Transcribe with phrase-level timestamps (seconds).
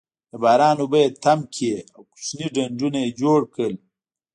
[0.29, 3.75] د باران اوبه یې تم کړې او کوچني ډنډونه یې جوړ کړل.